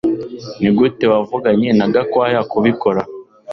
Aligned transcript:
Nigute 0.61 1.05
wavuganye 1.13 1.69
na 1.79 1.85
Gakwaya 1.93 2.41
kubikora 2.51 3.01